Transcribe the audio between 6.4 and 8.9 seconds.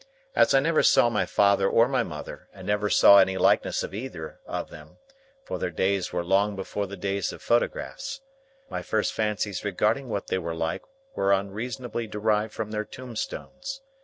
before the days of photographs), my